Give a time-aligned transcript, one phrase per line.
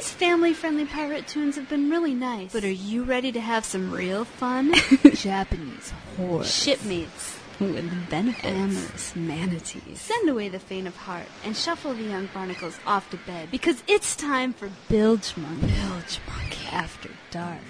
[0.00, 2.54] These family friendly pirate tunes have been really nice.
[2.54, 4.72] But are you ready to have some real fun?
[5.12, 6.42] Japanese horror.
[6.42, 7.38] Shipmates.
[7.60, 8.46] With benefits.
[8.46, 10.00] Amorous manatees.
[10.00, 13.82] Send away the faint of heart and shuffle the young barnacles off to bed because
[13.86, 15.60] it's time for Bilgemunky.
[15.60, 16.66] Bilge Monkey.
[16.72, 17.60] After dark.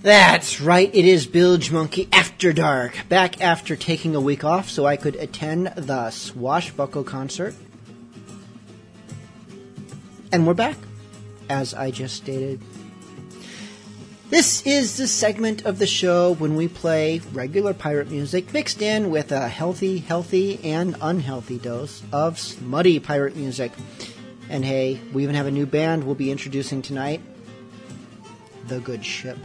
[0.00, 3.06] That's right, it is Bilgemunky After Dark.
[3.10, 7.54] Back after taking a week off so I could attend the Swashbuckle concert.
[10.34, 10.76] And we're back,
[11.48, 12.60] as I just stated.
[14.30, 19.10] This is the segment of the show when we play regular pirate music mixed in
[19.10, 23.70] with a healthy, healthy, and unhealthy dose of smutty pirate music.
[24.50, 27.20] And hey, we even have a new band we'll be introducing tonight
[28.66, 29.38] The Good Ship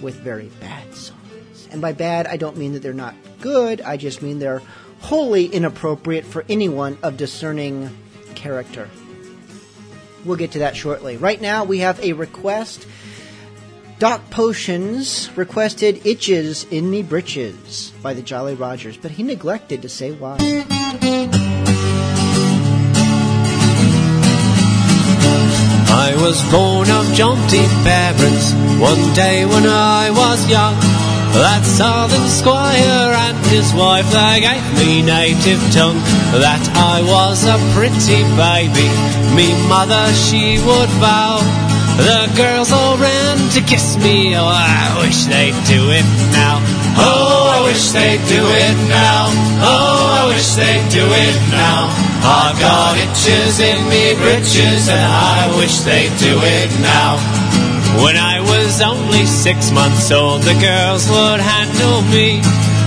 [0.00, 1.66] with very bad songs.
[1.72, 4.62] And by bad, I don't mean that they're not good, I just mean they're
[5.00, 7.90] wholly inappropriate for anyone of discerning
[8.36, 8.88] character.
[10.24, 11.16] We'll get to that shortly.
[11.16, 12.86] Right now, we have a request.
[13.98, 19.88] Doc Potions requested Itches in Me Britches by the Jolly Rogers, but he neglected to
[19.88, 20.36] say why.
[25.86, 31.03] I was born of jaunty parents one day when I was young.
[31.34, 35.98] That southern squire and his wife they gave me native tongue.
[36.38, 38.86] That I was a pretty baby,
[39.34, 41.42] me mother she would vow.
[41.98, 46.62] The girls all ran to kiss me, oh I wish they'd do it now.
[46.98, 49.26] Oh, I wish they'd do it now.
[49.58, 51.90] Oh, I wish they'd do it now.
[52.22, 57.18] I've got itches in me britches and I wish they'd do it now.
[58.02, 62.38] When I was only six months old, the girls would handle me.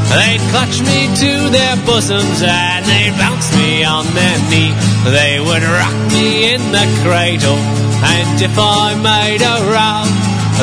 [0.07, 4.71] They'd clutch me to their bosoms and they'd bounce me on their knee.
[5.03, 7.59] They would rock me in the cradle,
[7.99, 10.07] and if I made a row,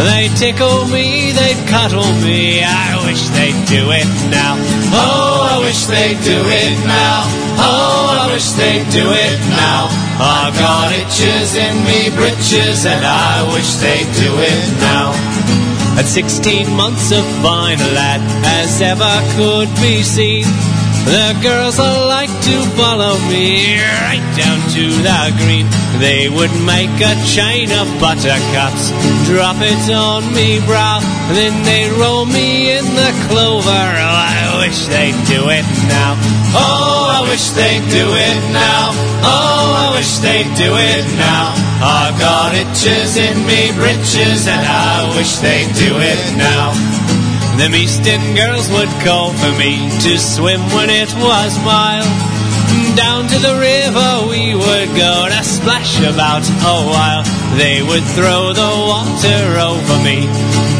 [0.08, 2.64] they'd tickle me, they'd cuddle me.
[2.64, 4.56] I wish they'd do it now.
[4.96, 7.28] Oh, I wish they'd do it now.
[7.60, 10.03] Oh, I wish they'd do it now.
[10.16, 15.10] I've got itches in me britches, and I wish they'd do it now.
[15.98, 20.44] At 16 months, of fine lad as ever could be seen.
[21.04, 25.68] The girls all like to follow me right down to the green.
[26.00, 28.90] They would make a chain of buttercups,
[29.28, 30.98] drop it on me brow,
[31.36, 33.68] then they'd roll me in the clover.
[33.70, 36.16] Oh, I wish they'd do it now.
[36.56, 38.90] Oh, I wish they'd do it now.
[39.22, 41.52] Oh, I wish they'd do it now.
[41.84, 47.13] I've got itches in me britches, and I wish they'd do it now.
[47.56, 52.10] Them eastern girls would call for me to swim when it was mild.
[52.96, 57.22] Down to the river we would go to splash about a while.
[57.56, 60.26] They would throw the water over me,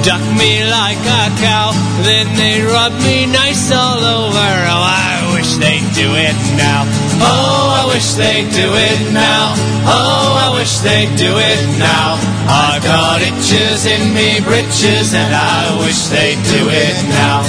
[0.02, 1.70] duck me like a cow.
[2.02, 4.50] Then they'd rub me nice all over.
[4.74, 5.23] Oh, I
[5.54, 6.82] wish they'd do it now.
[7.22, 9.54] Oh, I wish they'd do it now.
[9.86, 12.18] Oh, I wish they'd do it now.
[12.48, 17.42] I've got itches in me britches, and I wish they'd do it now.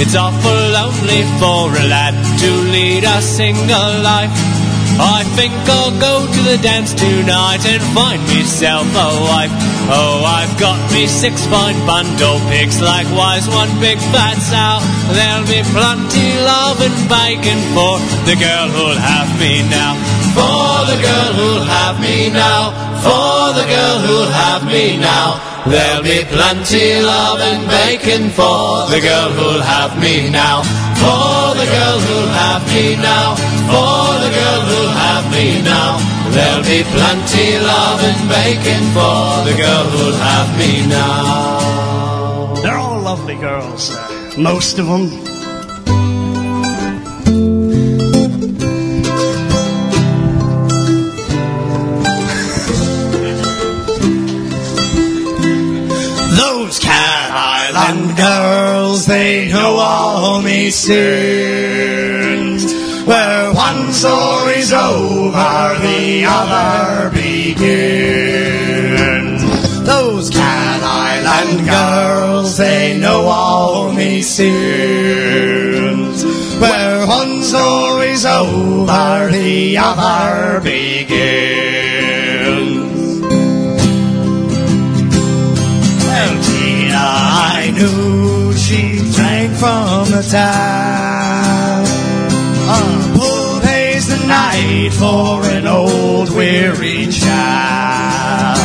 [0.00, 4.59] It's awful lonely for a lad to lead a single life.
[5.00, 9.48] I think I'll go to the dance tonight and find myself a wife.
[9.88, 14.84] Oh, I've got me six fine bundle pigs, likewise one big fat sow.
[15.16, 17.96] There'll be plenty love and bacon for
[18.28, 19.96] the girl who'll have me now.
[20.36, 22.76] For the girl who'll have me now.
[23.00, 25.49] For the girl who'll have me now.
[25.66, 30.62] There'll be plenty love and bacon for the girl who'll have me now.
[30.96, 33.36] For the girl who'll have me now.
[33.68, 36.00] For the girl who'll have me now.
[36.30, 42.54] There'll be plenty love and bacon for the girl who'll have me now.
[42.62, 45.29] They're all lovely girls, uh, most of them.
[57.82, 62.64] Island girls, they know all me sins.
[63.06, 69.42] Where one story's over, the other begins.
[69.86, 76.22] Those Cat Island girls, they know all me sins.
[76.60, 81.49] Where one story's over, the other begins.
[87.80, 91.86] Knew she drank from the tap.
[92.76, 92.80] A
[93.16, 98.58] pull pays the night for an old weary child.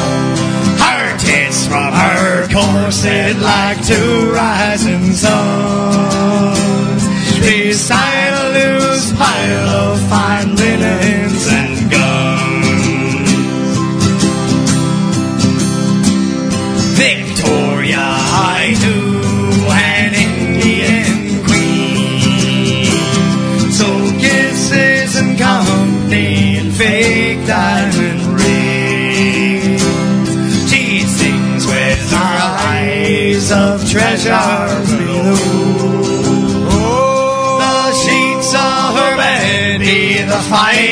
[0.80, 7.04] Her tits from her corset like two rising suns.
[7.40, 10.55] Beside a loose pile of fine
[26.86, 29.82] fake diamond rings.
[30.70, 32.36] She sings with her
[32.70, 35.36] eyes of treasure blue.
[36.70, 40.85] Oh, the sheets of her bed be the finest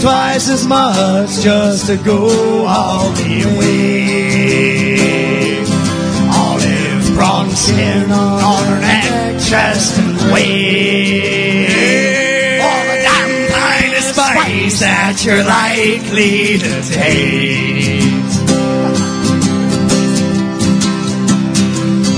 [0.00, 5.00] twice as much just to go all the way.
[6.32, 11.70] Olive bronze skin on her neck, chest, and waist.
[12.64, 18.40] All the damn finest spice that you're likely to taste.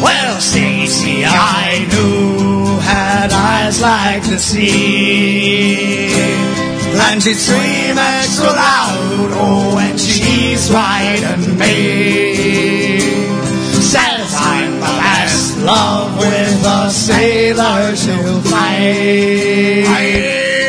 [0.01, 6.12] Well, Stacy, I knew had eyes like the sea.
[7.05, 13.01] And she'd scream extra loud, oh, and she's riding me.
[13.93, 19.85] Says I'm the best love with a sailor she'll fight.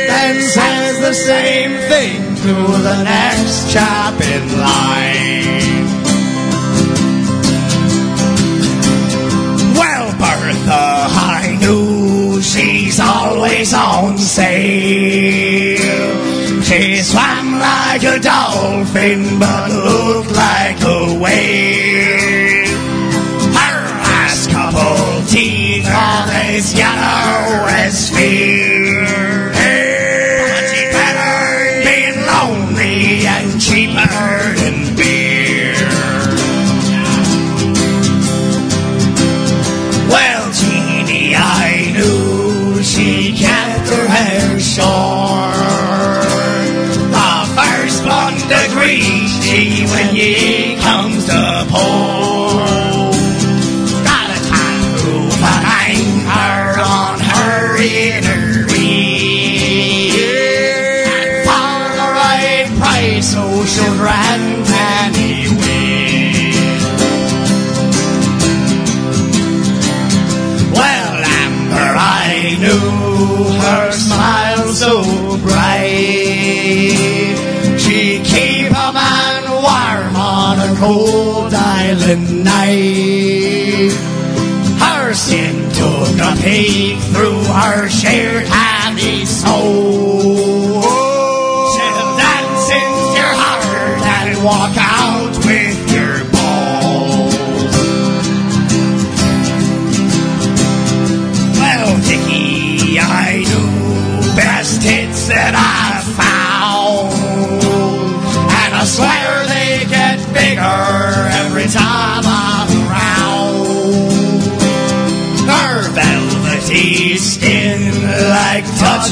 [0.09, 2.53] Then says the same thing to
[2.88, 5.86] the next chap in line.
[9.79, 15.73] Well, Bertha, I knew she's always on sale.
[16.74, 22.68] She swam like a dolphin, but looked like a whale.
[23.54, 28.73] Her last couple teeth are as yellow as fear.
[80.83, 83.94] Cold island night.
[84.83, 89.93] Her sin took a peek through her shared handy soul.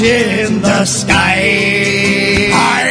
[0.02, 2.50] Touching the sky.
[2.52, 2.82] I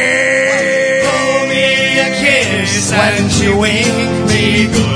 [1.02, 4.91] blow me a kiss when she winked me goodbye.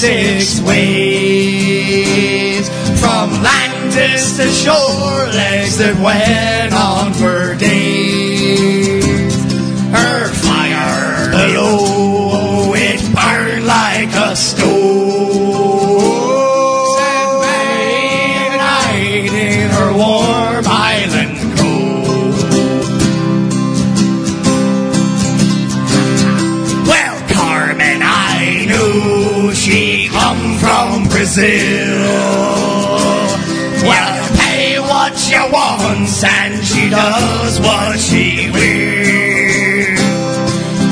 [0.00, 1.90] six ways
[2.98, 6.99] from Landis to shore, legs that went on.
[31.32, 32.02] Brazil.
[33.86, 39.94] Well, you pay what you want, and she does what she will.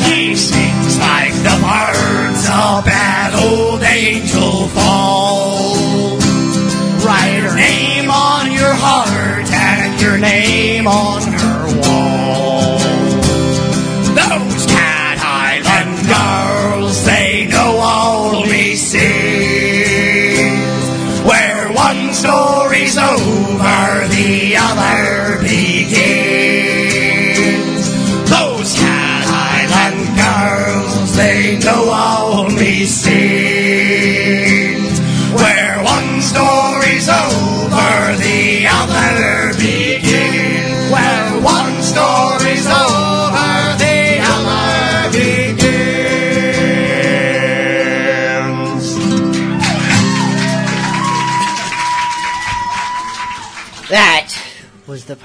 [0.07, 6.25] He sings like the birds up at Old Angel Falls.
[7.05, 11.58] Write her name on your heart and your name on her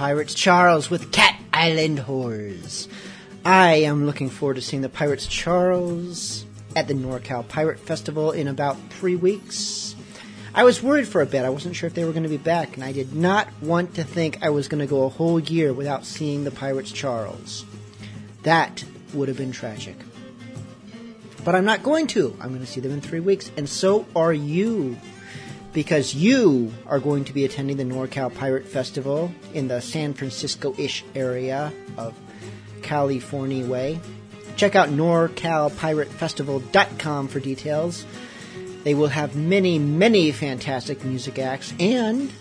[0.04, 2.90] Pirates Charles with Cat Island Whores.
[3.46, 6.46] I am looking forward to seeing the Pirates Charles
[6.76, 9.96] at the NorCal Pirate Festival in about three weeks.
[10.54, 11.46] I was worried for a bit.
[11.46, 13.96] I wasn't sure if they were going to be back, and I did not want
[13.96, 17.64] to think I was going to go a whole year without seeing the Pirates Charles.
[18.42, 18.84] That
[19.14, 19.96] would have been tragic.
[21.46, 22.36] But I'm not going to.
[22.42, 24.98] I'm going to see them in three weeks, and so are you
[25.74, 30.74] because you are going to be attending the NorCal Pirate Festival in the San Francisco
[30.78, 32.14] ish area of
[32.84, 34.00] California Way.
[34.56, 38.06] Check out NorCalPirateFestival.com for details.
[38.84, 42.32] They will have many, many fantastic music acts and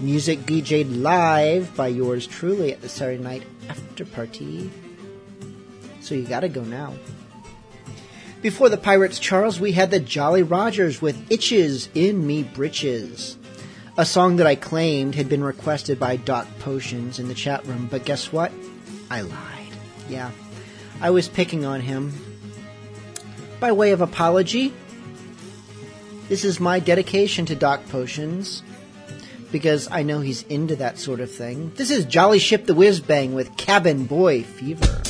[0.00, 4.72] music DJ'd live by yours truly at the Saturday night after party.
[6.00, 6.94] So you gotta go now.
[8.42, 13.38] Before the Pirates Charles, we had the Jolly Rogers with Itches in Me Britches.
[13.96, 17.86] A song that I claimed had been requested by Doc Potions in the chat room,
[17.88, 18.50] but guess what?
[19.08, 19.72] I lied.
[20.08, 20.32] Yeah,
[21.00, 22.12] I was picking on him.
[23.60, 24.74] By way of apology,
[26.28, 28.64] this is my dedication to Doc Potions
[29.52, 31.70] because I know he's into that sort of thing.
[31.76, 35.00] This is Jolly Ship the Whiz Bang with Cabin Boy Fever.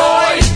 [0.00, 0.49] boys.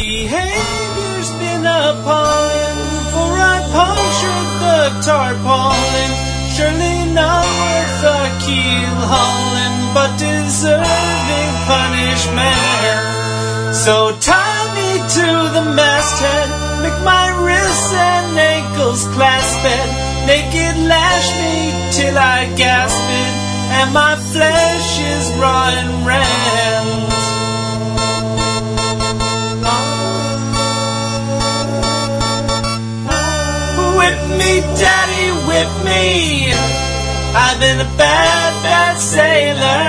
[0.00, 2.80] Behavior's been appalling,
[3.12, 6.12] for I punctured the tarpaulin.
[6.56, 13.04] Surely not worth a keel hauling, but deserving punishment.
[13.76, 14.90] So tie me
[15.20, 16.48] to the masthead,
[16.80, 19.88] make my wrists and ankles clasp it.
[20.24, 21.56] Naked lash me
[21.96, 23.34] till I gasp it,
[23.76, 26.79] and my flesh is raw and rent.
[34.50, 36.50] Me, daddy, whip me.
[37.34, 39.86] I've been a bad, bad sailor.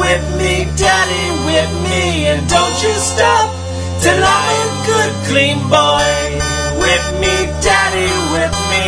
[0.00, 2.28] Whip me, daddy, whip me.
[2.30, 3.48] And don't you stop
[4.02, 6.12] till I'm a good, clean boy.
[6.82, 8.86] Whip me, daddy, whip me.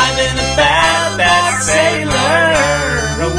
[0.00, 2.48] I've been a bad, bad sailor.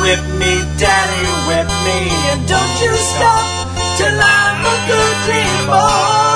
[0.02, 2.00] Whip me, daddy, whip me.
[2.32, 3.46] And don't you stop
[3.98, 6.27] till I'm a good, clean boy.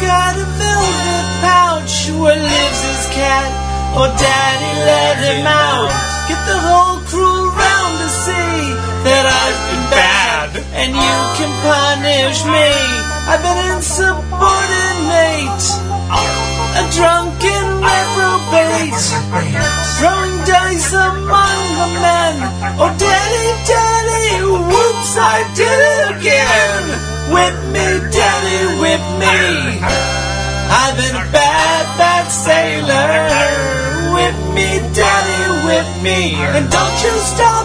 [0.00, 3.50] Got a velvet pouch where lives his cat.
[3.96, 5.92] Oh, Daddy, let him out.
[6.26, 8.74] Get the whole crew round to see
[9.06, 12.72] that I've been bad, and you can punish me.
[13.28, 15.62] I've been insubordinate,
[16.80, 19.04] a drunken reprobate,
[20.00, 22.34] throwing dice among the men.
[22.80, 26.82] Oh, Daddy, Daddy, whoops, I did it again.
[27.32, 29.80] Whip me, Daddy, whip me.
[29.80, 33.08] I've been a bad, bad sailor.
[34.14, 36.34] Whip me, Daddy, whip me.
[36.56, 37.64] And don't you stop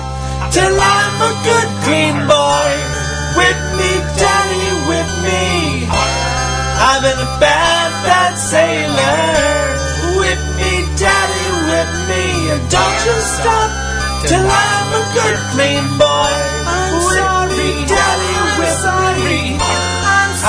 [0.52, 2.69] till I'm a good, clean boy.
[3.38, 5.88] Whip me, Daddy, whip me.
[6.80, 9.19] I've been a bad, bad sailor.
[10.19, 12.24] Whip me, Daddy, whip me.
[12.56, 13.69] And don't you stop
[14.26, 16.34] till I'm a good, clean boy.
[16.65, 18.80] I'm sorry, Daddy, whip
[19.24, 19.99] me.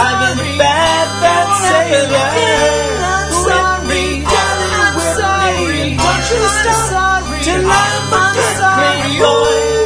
[0.03, 2.29] I've been a bad, bad sailor.
[3.45, 5.21] Whip me, Daddy, whip
[5.69, 5.97] me.
[6.01, 6.41] Don't you
[6.89, 9.80] stop till I'm a good, boy.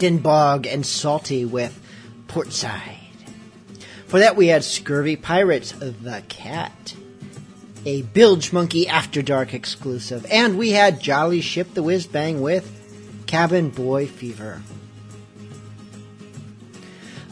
[0.07, 1.81] Captain Bog and Salty with
[2.29, 3.01] Portside.
[4.07, 6.95] For that, we had Scurvy Pirates, of The Cat,
[7.85, 13.71] a Bilgemunky After Dark exclusive, and we had Jolly Ship the Whiz Bang with Cabin
[13.71, 14.63] Boy Fever.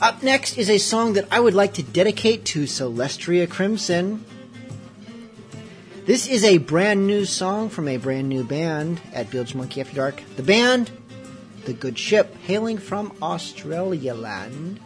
[0.02, 4.24] Up next is a song that I would like to dedicate to Celestria Crimson.
[6.06, 10.24] This is a brand new song from a brand new band at Bilgemunky After Dark.
[10.34, 10.90] The band
[11.64, 14.80] the good ship, hailing from Australia land.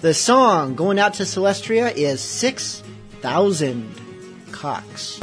[0.00, 3.94] The song going out to Celestria is 6,000
[4.50, 5.18] Cocks.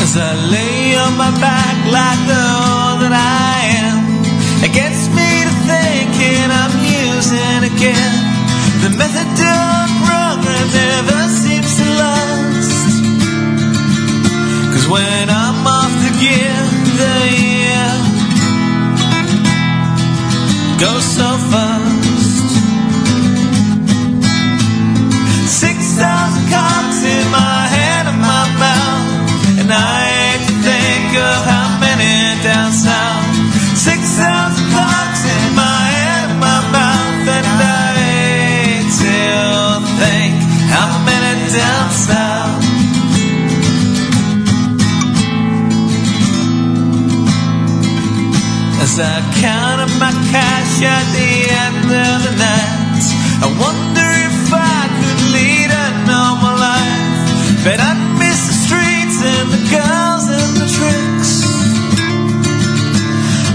[0.00, 2.64] As I lay on my back like the
[3.02, 4.72] that I am, it
[6.14, 8.14] thinking I'm using again.
[8.82, 13.04] The method of program never seems to last.
[14.72, 16.56] Cause when I'm off the gear,
[17.00, 19.20] the year uh,
[20.80, 22.03] goes so fast.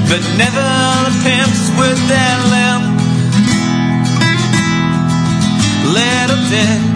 [0.09, 0.69] but never
[1.05, 2.99] the pimps with their lamp.
[5.93, 6.88] Let up there.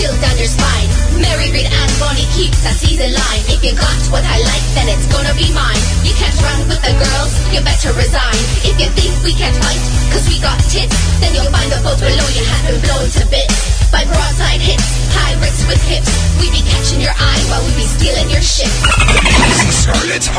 [0.00, 0.88] chill down your spine.
[1.20, 3.44] Mary, Read, and Bonny keeps a season line.
[3.52, 5.82] If you got what I like, then it's gonna be mine.
[6.00, 8.40] You can't run with the girls, you better resign.
[8.64, 12.00] If you think we can't fight, cause we got tits, then you'll find the boat
[12.00, 14.86] below you have been blown to bits by broadside hits.
[15.14, 16.10] Pirates with hips.
[16.40, 18.40] We be catching your eye while we be stealing your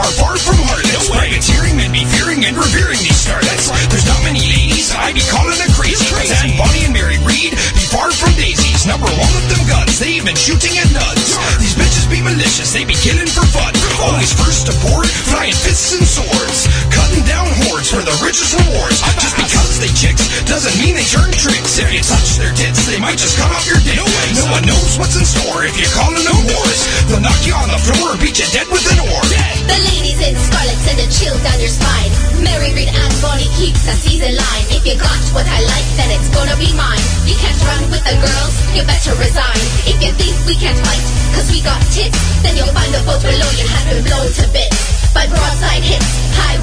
[0.01, 1.09] are far from heartless.
[1.11, 3.69] Privateering men be fearing and revering these starlets.
[3.91, 6.01] There's not many ladies I be calling a crazy.
[6.09, 6.33] crazy.
[6.33, 8.87] And Bonny and Mary Read be far from daisies.
[8.87, 9.99] Number one of them guns.
[9.99, 11.37] They even shooting at nuns.
[11.59, 12.73] These bitches be malicious.
[12.73, 13.73] They be killing for fun.
[14.01, 16.65] Always first to port, flying fists and swords.
[16.91, 18.99] Cutting down hordes for the richest rewards.
[19.19, 21.79] Just because they chicks doesn't mean they turn tricks.
[21.79, 23.95] If you touch their tits, they might just cut off your dick.
[23.97, 26.81] No, no one knows what's in store if you're calling them whores.
[27.07, 29.23] They'll knock you on the floor or beat you dead with an oar.
[29.71, 32.11] The ladies in scarlet send a chill down your spine.
[32.43, 34.65] Mary Read and Bonny keeps a season line.
[34.73, 37.03] If you got what I like, then it's gonna be mine.
[37.23, 39.61] You can't run with the girls, you better resign.
[39.87, 41.03] If you think we can't fight,
[41.37, 44.45] cause we got tits, then you'll find the boat below you has been blown to
[44.51, 44.90] bits.
[45.13, 46.07] By broadside hits,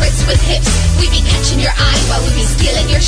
[0.01, 0.73] wrists with hips.
[0.97, 3.05] We be catching your eye while we be stealing your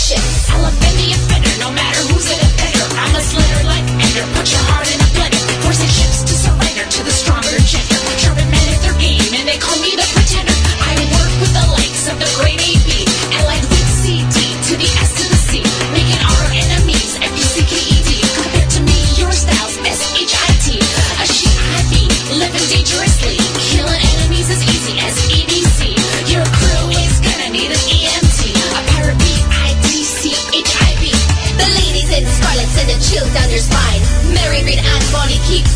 [0.69, 2.85] offend the offender, no matter who's an offender.
[3.01, 5.41] I'm a slitter like Ender, put your heart in a blender.
[5.65, 7.97] Forcing ships to surrender to the stronger gender.
[8.21, 10.10] Sharpen men at their game, and they call me the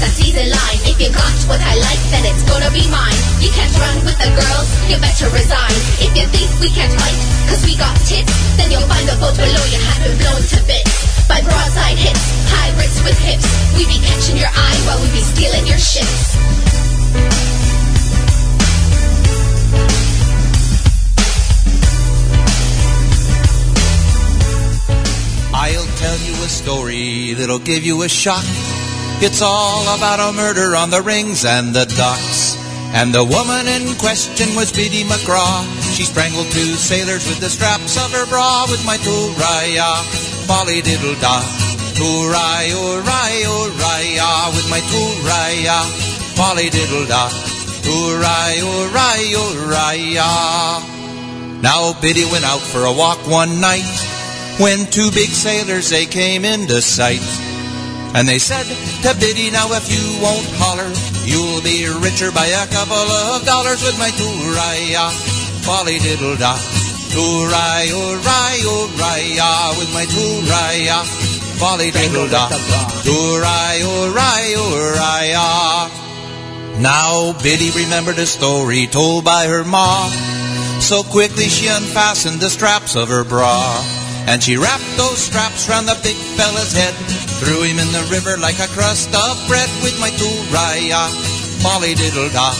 [0.04, 0.80] A season line.
[0.84, 3.16] If you got what I like, then it's gonna be mine.
[3.40, 5.72] You can't run with the girls, you better resign.
[5.96, 7.16] If you think we can't fight,
[7.48, 8.28] cause we got tits,
[8.60, 11.24] then you'll find the boat below you has been blown to bits.
[11.24, 12.20] By broadside hits,
[12.52, 13.48] high wrists with hips.
[13.80, 16.36] We be catching your eye while we be stealing your ships.
[25.56, 28.44] I'll tell you a story that'll give you a shock.
[29.26, 32.60] It's all about a murder on the rings and the docks.
[32.92, 35.64] And the woman in question was Biddy McGraw.
[35.96, 39.96] She strangled two sailors with the straps of her bra with my tooraya,
[40.44, 41.40] folly diddle da.
[41.96, 45.80] Tooraya, oraya, oraya, with my tooraya,
[46.36, 47.30] folly diddle da.
[47.80, 50.28] Tooraya, oraya, oraya.
[51.62, 53.88] Now Biddy went out for a walk one night
[54.60, 57.24] when two big sailors they came into sight.
[58.14, 58.62] And they said
[59.02, 60.86] to Biddy, now if you won't holler,
[61.26, 65.10] you'll be richer by a couple of dollars with my tooraya,
[65.66, 66.54] folly diddle da.
[67.10, 71.02] Tooraya, oraya, oraya, with my tooraya,
[71.58, 72.46] folly diddle da.
[73.02, 76.04] Tooraya, oraya, oraya.
[76.80, 80.08] Now Biddy remembered a story told by her ma.
[80.78, 84.03] So quickly she unfastened the straps of her bra.
[84.26, 86.94] And she wrapped those straps round the big fella's head.
[87.40, 91.12] Threw him in the river like a crust of bread with my tooraya,
[91.60, 92.50] folly diddle da.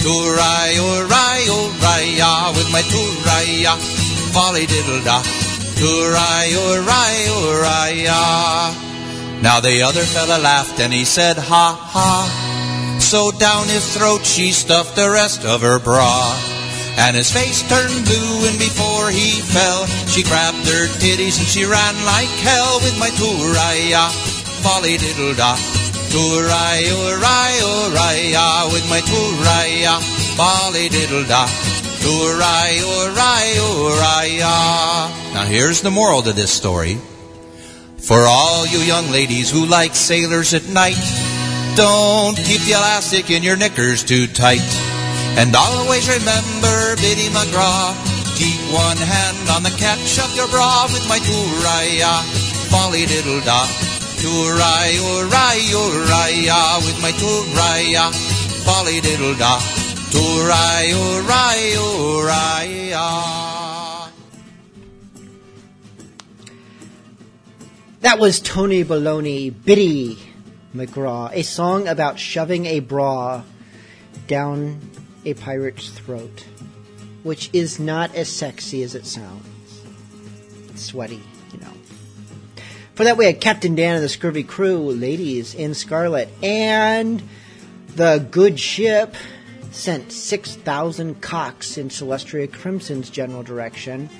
[0.00, 3.76] Tooraya, oraya, oraya, with my tooraya,
[4.32, 5.20] folly diddle da.
[5.76, 9.42] Tooraya, oraya, oraya.
[9.42, 12.96] Now the other fella laughed and he said, ha ha.
[13.00, 16.59] So down his throat she stuffed the rest of her bra.
[17.00, 21.64] And his face turned blue, and before he fell, she grabbed her titties and she
[21.64, 24.12] ran like hell with my tooraya,
[24.60, 25.56] folly diddle da.
[26.12, 29.96] Tooraya, oraya, oraya, with my tooraya,
[30.36, 31.46] folly diddle da.
[32.04, 35.32] Tooraya, oraya, oraya.
[35.32, 36.98] Now here's the moral to this story.
[37.96, 41.00] For all you young ladies who like sailors at night,
[41.76, 44.99] don't keep the elastic in your knickers too tight.
[45.38, 47.94] And always remember Biddy McGraw.
[48.36, 52.22] Keep one hand on the catch of your bra with my tooraya,
[52.70, 53.66] folly diddle da.
[54.20, 58.10] Tooraya, oraya, oraya, with my tooraya,
[58.64, 59.58] folly diddle da.
[60.10, 63.40] Tooraya, oraya, oraya.
[68.00, 70.18] That was Tony Baloney, Biddy
[70.74, 73.42] McGraw, a song about shoving a bra
[74.26, 74.89] down
[75.24, 76.44] a pirate's throat,
[77.22, 79.82] which is not as sexy as it sounds.
[80.68, 81.72] It's sweaty, you know.
[82.94, 87.22] For that, we had Captain Dan and the Scurvy Crew, Ladies in Scarlet, and
[87.96, 89.14] the good ship
[89.70, 94.10] sent 6,000 cocks in Celestria Crimson's general direction.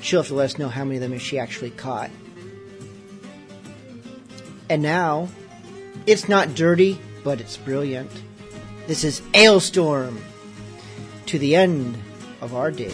[0.00, 2.10] She'll have to let us know how many of them she actually caught.
[4.68, 5.28] And now,
[6.06, 8.10] it's not dirty, but it's brilliant.
[8.90, 10.18] This is Alestorm
[11.26, 11.96] to the end
[12.40, 12.90] of our days.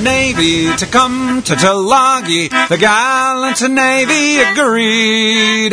[0.00, 2.48] The Navy to come to Tulagi.
[2.68, 5.72] The gallant Navy agreed.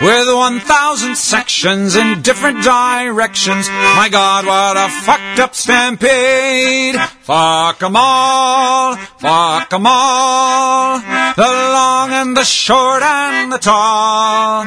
[0.00, 3.68] With 1,000 sections in different directions.
[3.68, 6.96] My God, what a fucked up stampede.
[7.22, 10.98] Fuck 'em all, fuck 'em all.
[11.36, 14.66] The long and the short and the tall.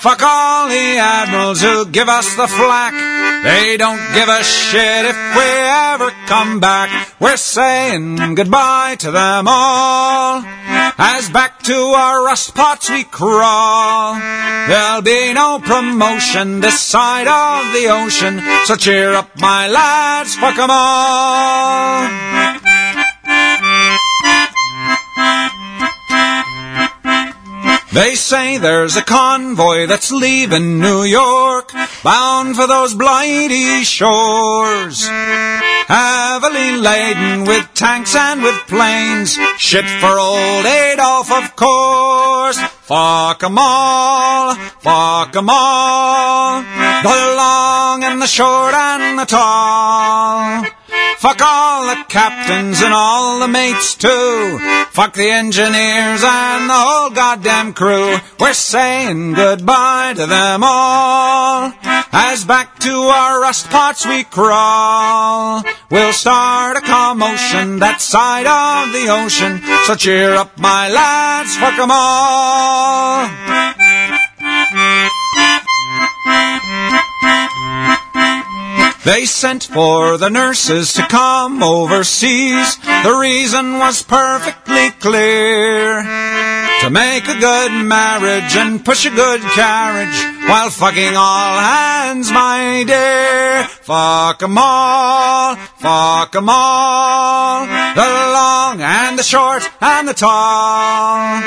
[0.00, 2.92] Fuck all the admirals who give us the flack.
[3.42, 6.90] They don't give a shit if we ever come back.
[7.20, 10.42] We're saying goodbye to them all.
[10.96, 14.14] As back to our rust pots we crawl.
[14.68, 18.40] There'll be no promotion this side of the ocean.
[18.66, 22.08] So cheer up, my lads, fuck 'em all.
[27.94, 31.70] They say there's a convoy that's leaving New York,
[32.02, 35.06] bound for those blighty shores.
[35.06, 42.58] Heavily laden with tanks and with planes, shit for old Adolf, of course.
[42.82, 50.64] Fuck 'em all, fuck 'em all, the long and the short and the tall.
[51.18, 54.58] Fuck all the captains and all the mates too.
[54.90, 58.16] Fuck the engineers and the whole goddamn crew.
[58.38, 61.72] We're saying goodbye to them all.
[62.12, 65.62] As back to our rust pots we crawl.
[65.90, 69.62] We'll start a commotion that side of the ocean.
[69.86, 73.73] So cheer up, my lads, fuck 'em all.
[79.04, 82.78] They sent for the nurses to come overseas.
[82.78, 86.02] The reason was perfectly clear.
[86.80, 92.84] To make a good marriage and push a good carriage while fucking all hands, my
[92.86, 93.64] dear.
[93.82, 97.66] Fuck 'em all, fuck 'em all.
[97.66, 101.40] The long and the short and the tall.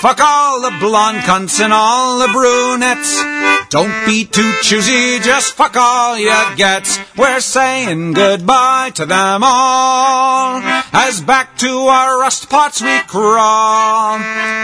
[0.00, 3.24] Fuck all the blonde cunts and all the brunettes.
[3.70, 6.86] Don't be too choosy, just fuck all you get.
[7.16, 10.62] We're saying goodbye to them all.
[10.92, 14.18] As back to our rust pots we crawl.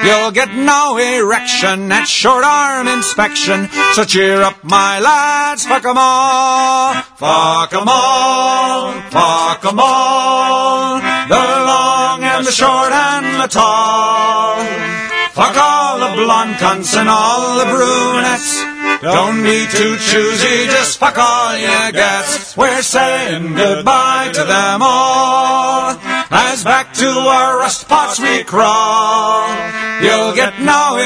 [0.05, 3.69] You'll get no erection at short arm inspection.
[3.95, 6.95] So cheer up, my lads, fuck 'em all.
[7.17, 11.01] Fuck 'em all, fuck 'em all.
[11.29, 14.57] The long and the short and the tall.
[15.33, 18.63] Fuck all the blonde cunts and all the brunettes.
[19.03, 22.55] Don't be too choosy, just fuck all you get.
[22.57, 25.97] We're saying goodbye to them all.
[26.31, 29.49] As back to our rust pots we crawl.
[30.01, 30.97] You'll get no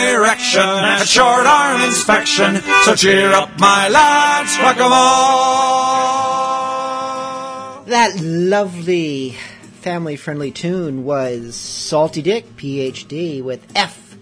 [0.55, 2.57] erection at short arm inspection.
[2.85, 6.29] So cheer up, my lads, fuck 'em all.
[7.87, 9.37] That lovely
[9.81, 14.17] family friendly tune was Salty Dick PhD with F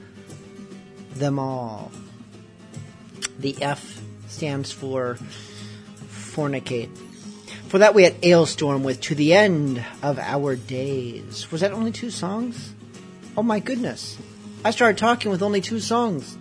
[1.14, 1.92] them all.
[3.38, 5.18] The F stands for
[6.08, 6.90] fornicate.
[7.68, 11.50] For that we had Alestorm with To the End of Our Days.
[11.50, 12.72] Was that only two songs?
[13.36, 14.16] Oh my goodness.
[14.64, 16.36] I started talking with only two songs.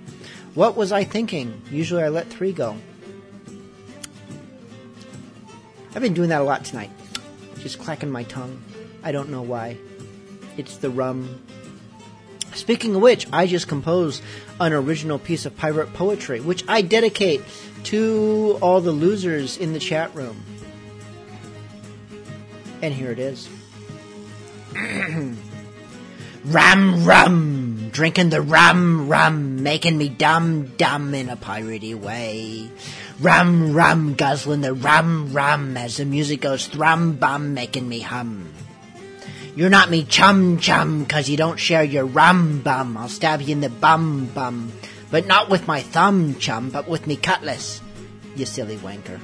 [0.53, 1.61] What was I thinking?
[1.69, 2.77] Usually I let three go.
[5.93, 6.91] I've been doing that a lot tonight.
[7.59, 8.61] Just clacking my tongue.
[9.03, 9.77] I don't know why.
[10.57, 11.41] It's the rum.
[12.53, 14.23] Speaking of which, I just composed
[14.59, 17.41] an original piece of pirate poetry, which I dedicate
[17.85, 20.43] to all the losers in the chat room.
[22.81, 23.49] And here it is.
[26.45, 27.54] rum, rum,
[27.95, 32.69] drinking the rum, rum, making me dumb, dumb in a piratey way.
[33.21, 38.51] Rum, rum, guzzling the rum, rum, as the music goes thrum, bum, making me hum.
[39.55, 42.97] You're not me chum chum, cause you don't share your rum bum.
[42.97, 44.73] I'll stab you in the bum bum.
[45.09, 47.81] But not with my thumb chum, but with me cutlass.
[48.35, 49.21] You silly wanker.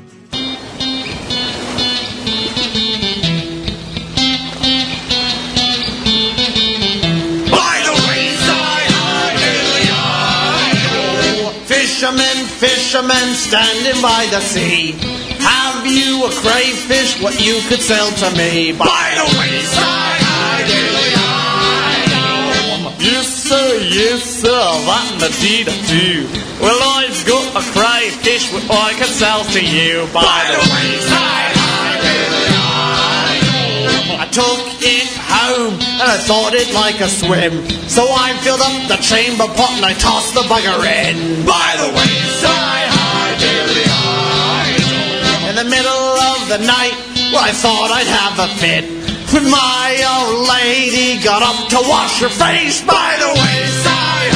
[12.01, 14.93] Fishermen, fishermen standing by the sea.
[15.37, 18.73] Have you a crayfish what you could sell to me?
[18.73, 20.25] By the wayside,
[22.97, 26.25] Yes, sir, yes, sir, that indeed I do.
[26.59, 30.09] Well, I've got a crayfish what I can sell to you.
[30.11, 31.53] By the wayside,
[34.17, 34.70] I took it home
[36.01, 37.61] and I thought it like a swim.
[37.85, 41.45] So I filled up the chamber pot and I tossed the bugger in.
[41.45, 42.89] By the wayside,
[45.45, 46.97] in the middle of the night,
[47.29, 48.89] well, I thought I'd have a fit.
[49.29, 54.33] When my old lady got up to wash her face by the wayside,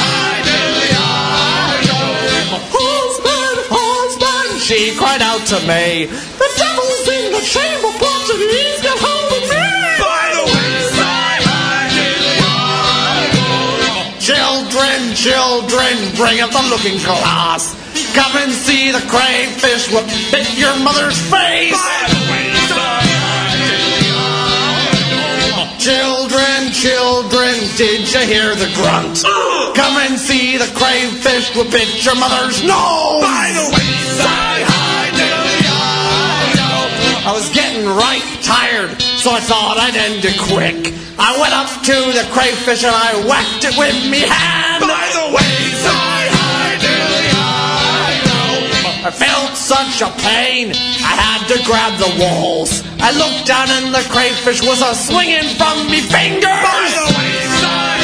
[2.70, 8.05] husband, husband, she cried out to me, the devil's in the chamber pot
[16.16, 17.76] bring up the looking glass.
[18.16, 21.76] Come and see the crayfish what bit your mother's face.
[25.78, 29.22] Children, children, did you hear the grunt?
[29.76, 33.22] Come and see the crayfish what bit your mother's nose.
[33.22, 34.66] By the wayside,
[37.26, 40.94] I was getting right tired, so I thought I'd end it quick.
[41.18, 44.82] I went up to the crayfish and I whacked it with me hand.
[44.84, 45.85] By the wayside,
[49.06, 52.82] I felt such a pain, I had to grab the walls.
[52.98, 56.42] I looked down and the crayfish was a swinging from me fingers.
[56.42, 58.02] By the wayside,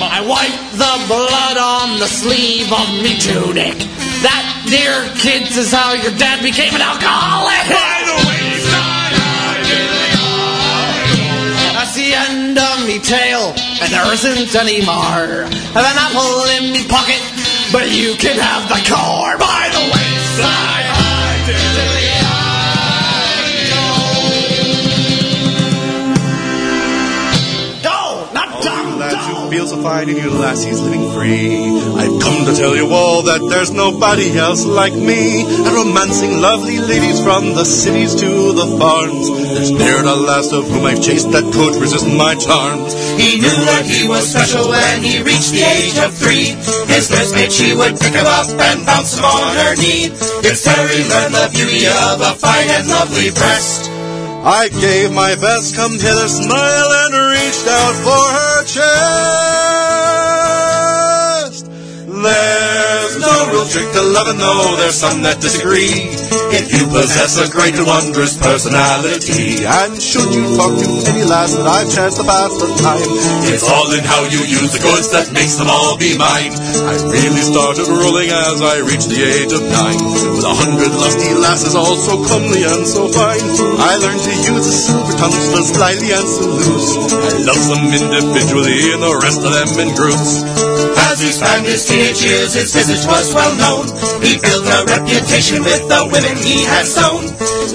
[0.00, 3.84] I wiped the blood on the sleeve of me tunic.
[4.24, 7.68] That, dear kids, is how your dad became an alcoholic.
[7.68, 9.92] By the wayside, I can
[11.76, 13.52] That's the end of me tale,
[13.84, 15.44] and there isn't any more.
[15.76, 17.20] Have an apple in me pocket,
[17.72, 20.86] but you can have the car By the wayside,
[21.48, 21.97] Go,
[29.50, 31.66] down, Lads, you feel so fine and you lassies living free.
[31.96, 35.42] I've come to tell you all that there's nobody else like me.
[35.42, 39.28] And romancing lovely ladies from the cities to the farms.
[39.30, 42.92] There's ne'er a lass of whom I've chased that could resist my charms.
[43.16, 46.54] He knew that he was special when he reached the age of three.
[46.92, 50.10] His first mate, she would pick him up and bounce him on her knee.
[50.44, 53.90] It's there he learned the beauty of a fine and lovely breast.
[54.44, 59.37] I gave my best come hither smile and reached out for her chest.
[63.58, 66.14] Real trick to loving, though there's some that disagree.
[66.48, 71.52] If you possess a great and wondrous personality, and should you talk to any lass
[71.52, 73.04] that I've chanced to pass the time,
[73.52, 76.56] it's all in how you use the goods that makes them all be mine.
[76.88, 81.36] I really started rolling as I reached the age of nine, with a hundred lusty
[81.36, 83.44] lasses, all so comely and so fine.
[83.76, 86.96] I learned to use the silver tongues so slyly and so loose.
[87.12, 90.40] I love them individually and the rest of them in groups.
[91.12, 93.84] As he spanned his teenage years, his visage was well known.
[94.24, 97.24] He built a reputation with the women he had sown.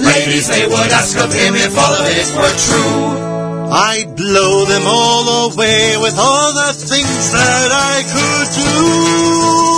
[0.04, 3.72] Ladies, they would ask of him if all of it were true.
[3.72, 9.73] I'd blow them all away with all the things that I could do.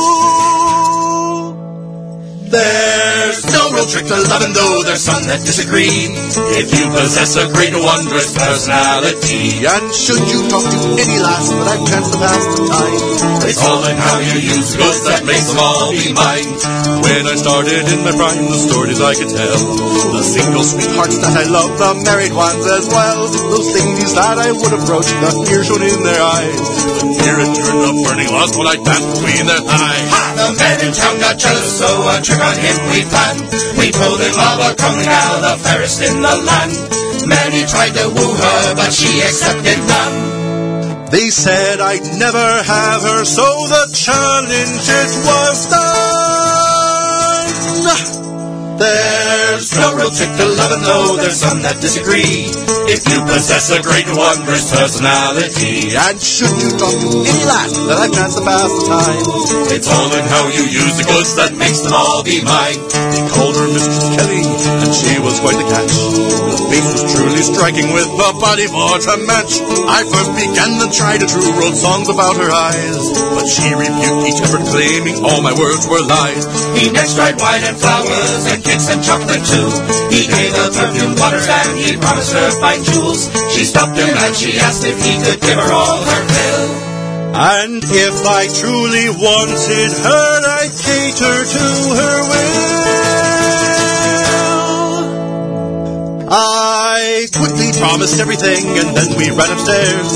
[2.45, 6.13] There's no real trick to loving, though there's some that disagree.
[6.61, 11.49] If you possess a great and wondrous personality, And should you talk to any lass
[11.49, 13.01] that I've chanced to pass the time,
[13.49, 16.49] it's all in how you use the goods that makes them all be mine.
[17.01, 19.61] When I started in my prime, the stories I could tell.
[20.13, 23.25] The single sweethearts that I love, the married ones as well.
[23.25, 26.61] Those ladies that I would approach, the fear shown in their eyes.
[27.01, 30.09] the it turned up burning lust when I danced between their thighs.
[30.13, 30.34] Ha!
[30.45, 33.49] The men in town got jealous, so a trick on him we planned.
[33.81, 36.69] We told him of a comely gal, the fairest in the land.
[37.25, 41.09] Many tried to woo her, but she accepted none.
[41.09, 46.05] They said I'd never have her, so the challenge it was done.
[49.55, 52.51] There's no real trick to love, loving, though there's some that disagree.
[52.91, 57.71] If you possess a great and wondrous personality, And should you talk to any lass
[57.87, 59.23] that I've pass the time,
[59.71, 62.83] it's all in how you use the goods that makes them all be mine.
[63.15, 65.95] They called her Mistress Kelly, and she was quite the catch.
[66.51, 69.55] The face was truly striking with the body for to match.
[69.87, 74.27] I first began to try to true, wrote songs about her eyes, but she rebuked
[74.27, 76.43] each effort, claiming all my words were lies.
[76.75, 79.69] He next tried wine and flowers and cakes and chocolate too.
[80.09, 83.29] He gave her perfumed waters and he promised her fine jewels.
[83.53, 86.69] She stopped him and she asked if he could give her all her fill.
[87.35, 90.27] And if I truly wanted her,
[90.59, 91.65] I'd cater to
[91.99, 92.75] her will.
[96.27, 100.09] I quickly promised everything, and then we ran upstairs.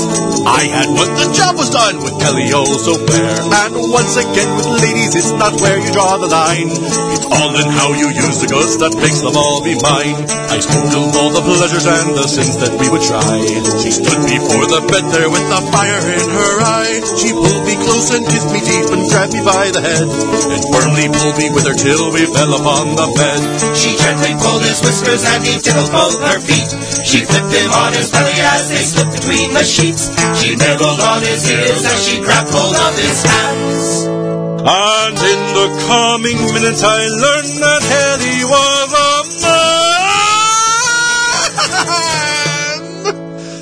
[0.46, 3.34] I had what the job was done with Kelly also fair.
[3.66, 6.72] And once again with ladies, it's not where you draw the line.
[7.12, 10.16] It's all in how you use the goods that makes them all be mine.
[10.48, 13.36] I spoke of all the pleasures and the sins that we would try.
[13.84, 16.98] She stood before the bed there with the fire in her eye.
[17.20, 20.08] She pulled me close and kissed me deep and grabbed me by the head.
[20.08, 23.40] And firmly pulled me with her till we fell upon the bed.
[23.76, 26.70] She gently pulled his whiskers and he tickled both her feet.
[27.04, 30.10] She flipped him on his belly as they slipped between the sheets.
[30.40, 34.06] She nibbled on his ears as she grappled on his hands.
[34.62, 39.09] And in the coming minutes I learned that Hetty was a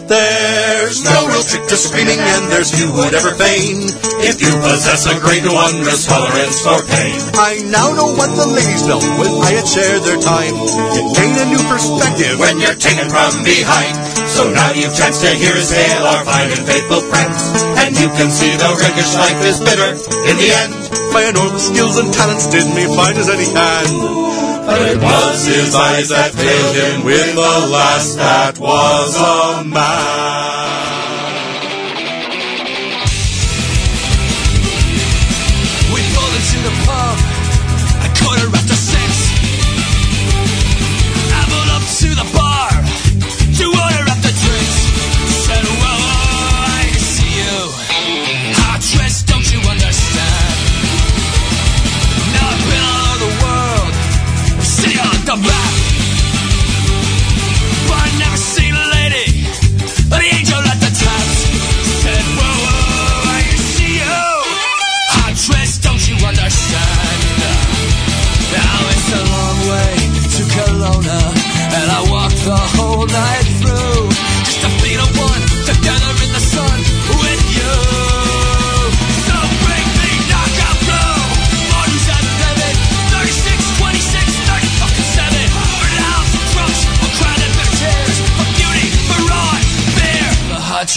[0.09, 3.93] There's no real trick to screaming, and there's few would ever vein.
[4.25, 7.21] If you possess a great wondrous tolerance for pain.
[7.37, 10.57] I now know what the ladies felt when I had shared their time.
[10.97, 14.01] It gained a new perspective when you're taken from behind.
[14.33, 17.39] So now you've chanced to hear us hail our fine and faithful friends.
[17.85, 20.73] And you can see the rakish life is bitter in the end.
[21.13, 24.48] My enormous skills and talents did me fine as any hand.
[24.69, 30.78] But it was his eyes that failed him with the last that was a man.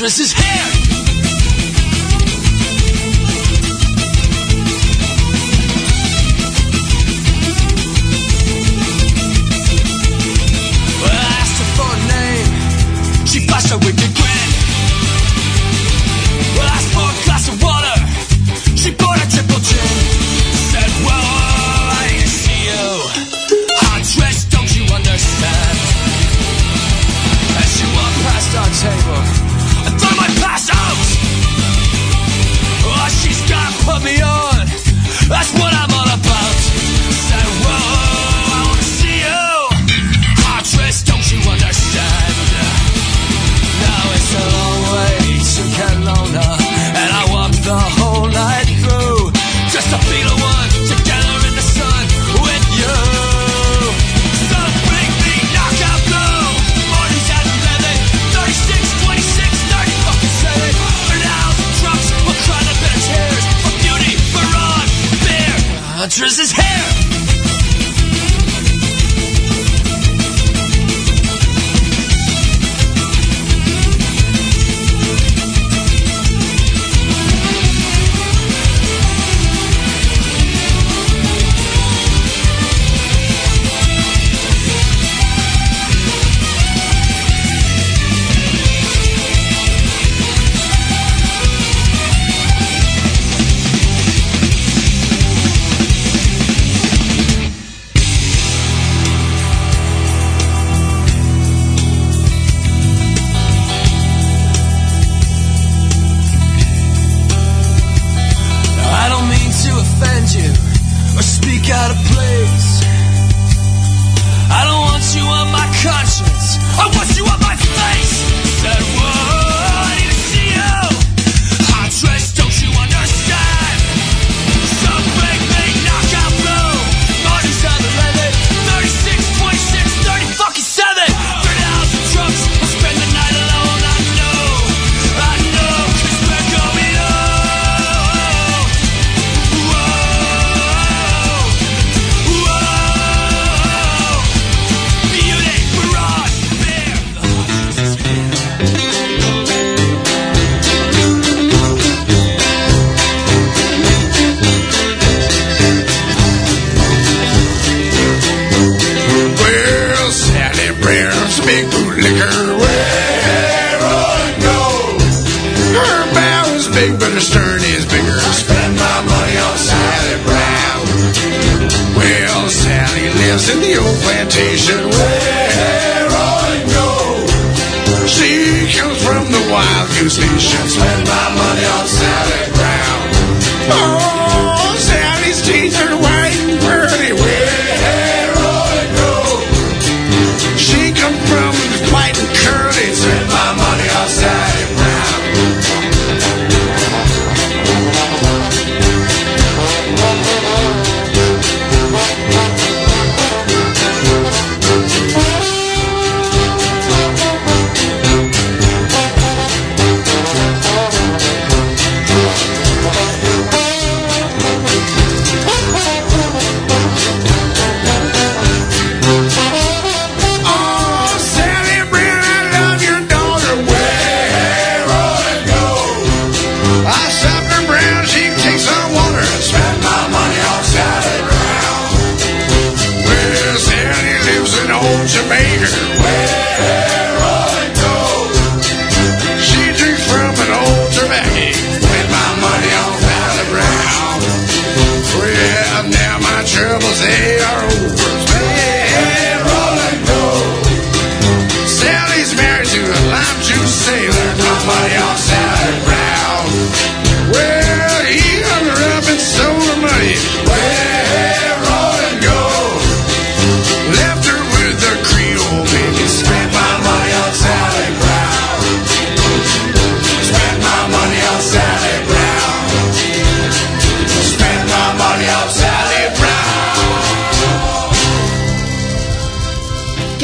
[0.01, 0.40] stresses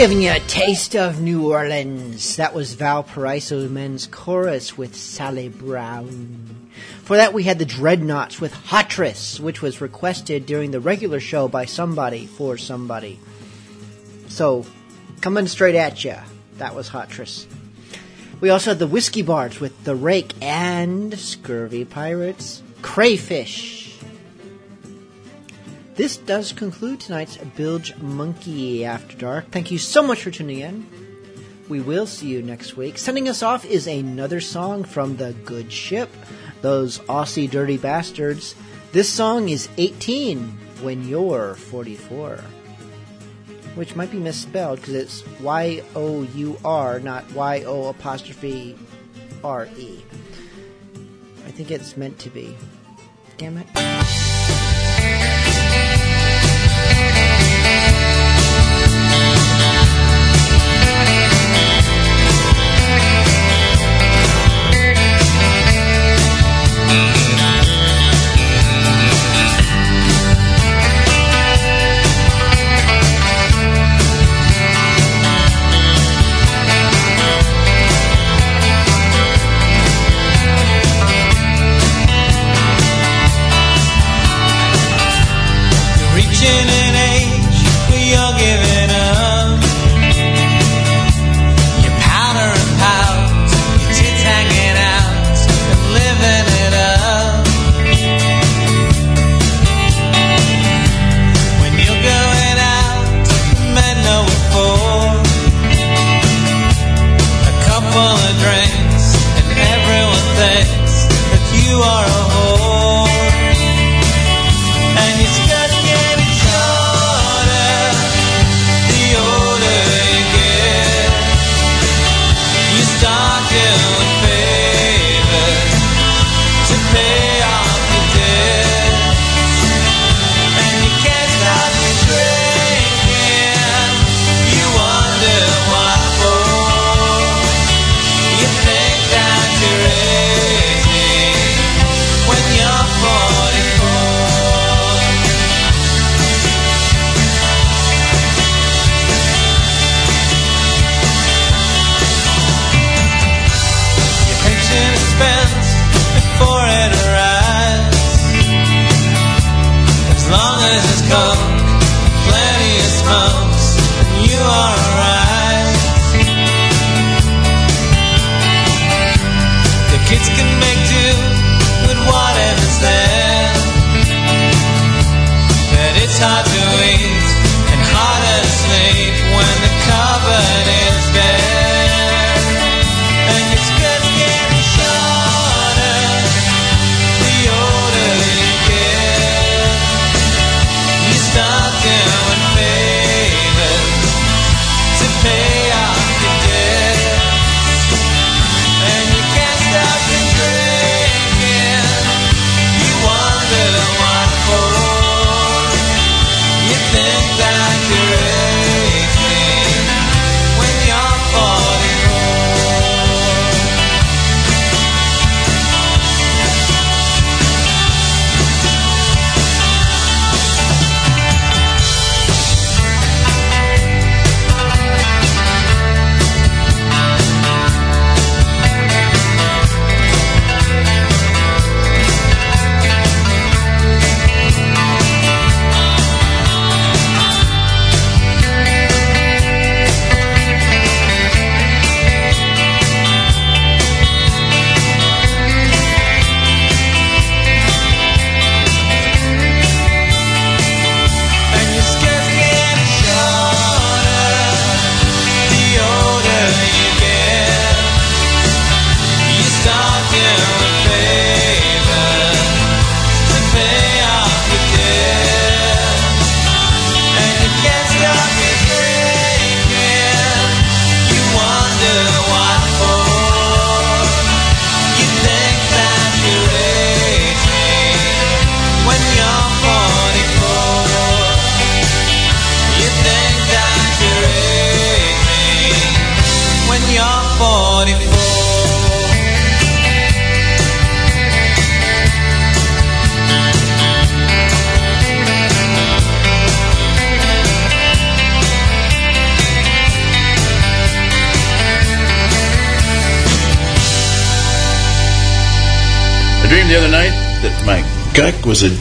[0.08, 2.38] giving you a taste of New Orleans.
[2.38, 6.70] That was Valparaiso Men's Chorus with Sally Brown.
[7.03, 11.49] For that, we had the Dreadnoughts with Hatress, which was requested during the regular show
[11.49, 13.20] by somebody for somebody.
[14.30, 14.66] So,
[15.20, 16.16] coming straight at you,
[16.53, 17.45] that was Hatress.
[18.39, 23.87] We also had the Whiskey Bards with The Rake and Scurvy Pirates, Crayfish.
[25.98, 29.50] This does conclude tonight's Bilgemunky After Dark.
[29.50, 30.86] Thank you so much for tuning in.
[31.70, 33.00] We will see you next week.
[33.00, 36.08] Sending us off is another song from the Good Ship,
[36.62, 38.54] those Aussie dirty bastards.
[38.91, 42.41] This song is 18 when you're 44,
[43.74, 48.78] which might be misspelled because it's Y O U R, not Y O apostrophe
[49.43, 50.04] R E.
[51.48, 52.56] I think it's meant to be.
[53.39, 54.26] Damn it.
[86.18, 86.76] Reaching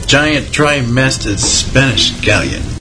[0.07, 2.76] giant tri-masted Spanish galleon.